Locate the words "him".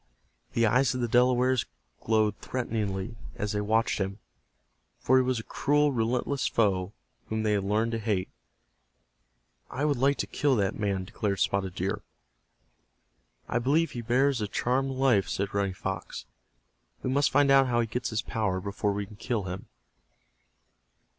3.99-4.17, 19.43-19.67